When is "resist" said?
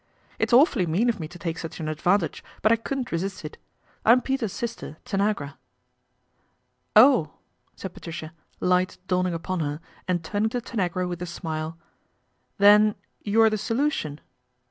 3.11-3.45